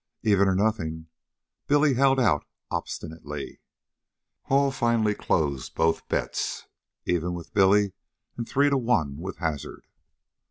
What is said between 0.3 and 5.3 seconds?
or nothing," Billy held out obstinately. Hall finally